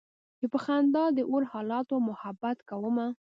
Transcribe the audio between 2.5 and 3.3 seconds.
کومه